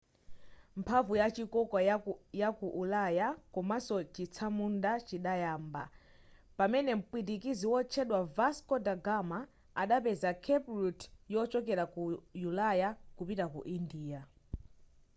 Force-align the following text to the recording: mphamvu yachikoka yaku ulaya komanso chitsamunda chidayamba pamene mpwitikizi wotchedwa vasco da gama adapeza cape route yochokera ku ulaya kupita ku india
mphamvu 0.79 1.13
yachikoka 1.21 1.77
yaku 2.41 2.67
ulaya 2.81 3.27
komanso 3.53 3.95
chitsamunda 4.13 4.91
chidayamba 5.07 5.83
pamene 6.57 6.91
mpwitikizi 6.99 7.65
wotchedwa 7.73 8.19
vasco 8.37 8.75
da 8.85 8.95
gama 9.05 9.39
adapeza 9.81 10.29
cape 10.45 10.67
route 10.79 11.03
yochokera 11.33 11.83
ku 11.93 12.01
ulaya 12.49 12.89
kupita 13.17 13.45
ku 13.53 13.59
india 13.77 14.19